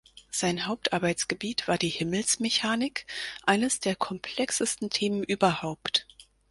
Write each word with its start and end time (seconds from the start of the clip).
Sein 0.31 0.65
Hauptarbeitsgebiet 0.65 1.67
war 1.67 1.77
die 1.77 1.87
Himmelsmechanik, 1.89 3.05
eines 3.45 3.81
der 3.81 3.95
komplexesten 3.95 4.89
Themen 4.89 5.21
überhaupt. 5.23 6.07